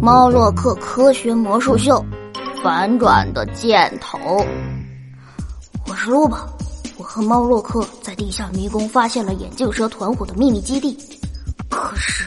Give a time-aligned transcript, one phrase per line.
[0.00, 2.04] 猫洛克科学魔术秀，
[2.62, 4.18] 反转的箭头。
[5.86, 6.38] 我是露宝，
[6.96, 10.98] 我和猫洛克在地下迷宫发现了眼镜蛇团伙的秘密基地。
[11.70, 12.26] 可是，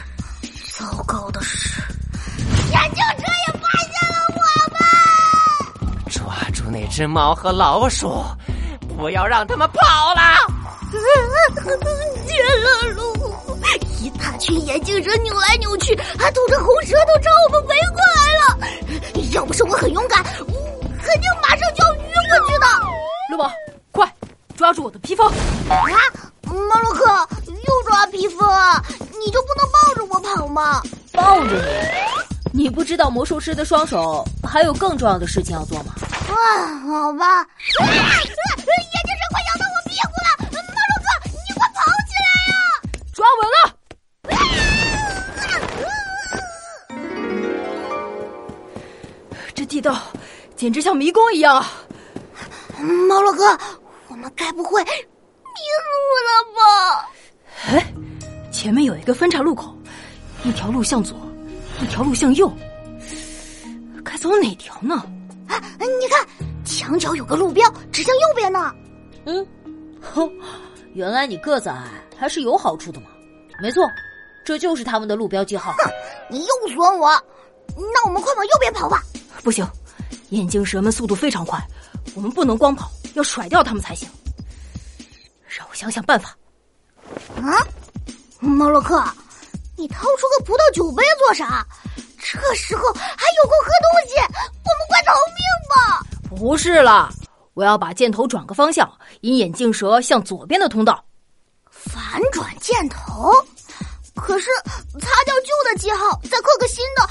[0.78, 1.82] 糟糕的是，
[2.72, 4.40] 眼镜蛇也发现了我
[4.72, 6.10] 们。
[6.10, 8.24] 抓住那只猫和老鼠，
[8.96, 10.55] 不要让他们跑了。
[14.76, 18.58] 眼镜蛇扭来扭去，还吐着红舌头朝我们围过来了。
[19.32, 20.52] 要不是我很勇敢，我
[21.02, 22.66] 肯定马上就要晕过去的。
[23.30, 23.50] 露宝，
[23.90, 24.06] 快
[24.54, 25.26] 抓住我的披风！
[25.70, 25.80] 啊，
[26.44, 27.06] 马洛克
[27.46, 28.46] 又抓披风，
[29.18, 30.82] 你就不能抱着我跑吗？
[31.10, 31.52] 抱着
[32.52, 32.64] 你？
[32.64, 35.94] 你不知道魔术师的双手还有更重要的事情要做吗？
[36.28, 36.36] 啊，
[36.86, 37.46] 好吧。
[37.78, 39.05] 眼镜
[49.86, 49.96] 道
[50.56, 51.70] 简直像迷宫一样啊！
[53.08, 53.56] 猫洛哥，
[54.08, 54.90] 我们该不会迷
[55.86, 55.92] 路
[56.26, 57.08] 了吧？
[57.68, 57.92] 哎，
[58.50, 59.74] 前面有一个分岔路口，
[60.44, 61.16] 一条路向左，
[61.80, 62.52] 一条路向右，
[64.04, 64.94] 该走哪条呢？
[65.48, 66.26] 啊，你看，
[66.64, 68.74] 墙角有个路标，指向右边呢。
[69.24, 69.46] 嗯，
[70.00, 70.30] 哼，
[70.94, 71.84] 原来你个子矮
[72.18, 73.06] 还是有好处的嘛。
[73.60, 73.88] 没错，
[74.44, 75.72] 这就是他们的路标记号。
[75.78, 75.90] 哼，
[76.28, 77.08] 你又损我，
[77.76, 79.02] 那我们快往右边跑吧。
[79.46, 79.64] 不行，
[80.30, 81.64] 眼镜蛇们速度非常快，
[82.16, 84.08] 我们不能光跑，要甩掉他们才行。
[85.46, 86.36] 让我想想办法。
[87.36, 87.64] 啊，
[88.40, 89.00] 猫洛克，
[89.76, 91.64] 你掏出个葡萄酒杯做啥？
[92.18, 94.16] 这时候还有空喝东西？
[94.18, 95.38] 我们快逃命
[95.70, 96.04] 吧！
[96.28, 97.08] 不是啦，
[97.54, 101.04] 我要把箭头转个方向，引眼镜蛇向左边的通道。
[101.70, 103.32] 反转箭头？
[104.16, 104.50] 可是
[104.98, 107.05] 擦掉旧的记号，再刻个新的，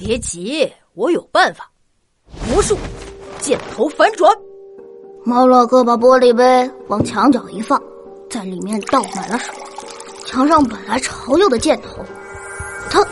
[0.00, 1.70] 别急，我有办法。
[2.48, 2.74] 魔术，
[3.38, 4.34] 箭头反转。
[5.24, 7.78] 猫洛克把玻璃杯往墙角一放，
[8.30, 9.54] 在里面倒满了水。
[10.24, 12.02] 墙上本来朝右的箭头，
[12.88, 13.04] 它，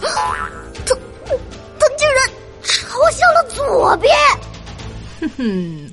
[0.00, 0.08] 它，
[1.78, 2.28] 它竟然
[2.64, 4.12] 朝向了左边。
[5.20, 5.92] 哼哼，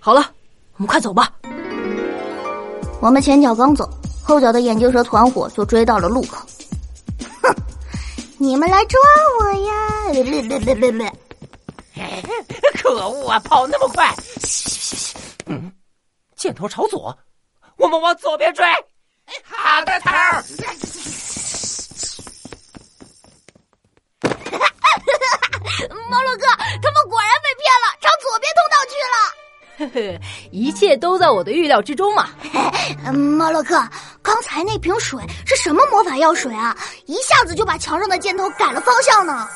[0.00, 0.30] 好了，
[0.76, 1.30] 我们快走吧。
[3.02, 3.86] 我们前脚刚走，
[4.22, 6.38] 后脚的眼镜蛇团伙就追到了路口。
[8.38, 8.98] 哼，你们来抓
[9.40, 10.10] 我呀！
[10.12, 11.12] 略略略略略。
[12.80, 14.14] 可恶啊，跑那么快！
[15.46, 15.72] 嗯，
[16.36, 17.18] 箭头朝左，
[17.76, 18.64] 我们往左边追。
[19.44, 20.42] 好的，头儿。
[26.10, 29.16] 猫洛克，他们果然被骗了，朝左边通道去了。
[29.78, 29.98] 呵呵，
[30.50, 32.30] 一切都在我的预料之中嘛。
[33.12, 33.78] 猫洛克，
[34.28, 36.76] 刚才那瓶水是什么魔法药水啊？
[37.06, 39.48] 一下子就把墙上的箭头改了方向呢？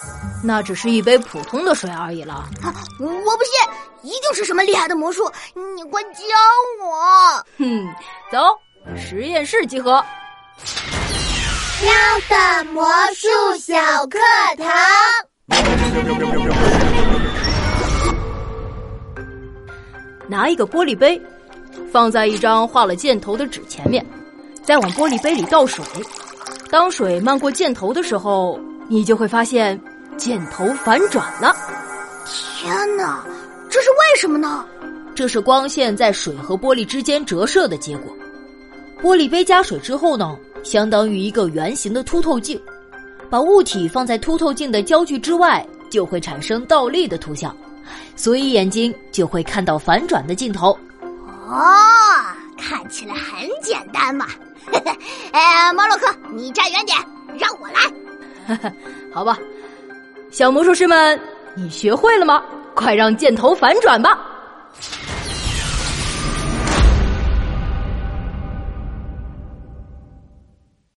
[0.42, 2.48] 那只是一杯普通的水而已了。
[2.62, 5.30] 啊，我不信，一定是什么厉害的魔术，
[5.76, 6.20] 你快教
[6.82, 7.44] 我。
[7.58, 7.86] 哼，
[8.32, 8.38] 走，
[8.96, 10.02] 实验室集合。
[11.82, 11.92] 喵
[12.30, 13.28] 的魔术
[13.60, 14.18] 小课
[14.56, 14.66] 堂。
[20.26, 21.20] 拿一个玻璃杯，
[21.92, 24.02] 放在一张画了箭头的纸前面，
[24.62, 25.84] 再往玻璃杯里倒水。
[26.70, 28.58] 当水漫过箭头的时候，
[28.88, 29.78] 你就会发现
[30.16, 31.54] 箭头反转了。
[32.26, 33.24] 天哪，
[33.68, 34.64] 这是为什么呢？
[35.14, 38.10] 这是光线在水和玻璃之间折射的结果。
[39.02, 42.58] 玻璃杯加水之后呢，相当于一个圆形的凸透镜，
[43.28, 47.54] 把物体放在凸透镜的焦距之外，就会产生倒立的图像。
[48.16, 50.70] 所以眼睛就会看到反转的镜头。
[51.48, 51.62] 哦，
[52.56, 54.28] 看起来很简单嘛。
[55.32, 56.98] 哎， 猫洛克，你站远点，
[57.38, 58.72] 让我来。
[59.12, 59.38] 好吧，
[60.30, 61.20] 小魔术师们，
[61.54, 62.42] 你学会了吗？
[62.74, 64.18] 快让箭头反转吧！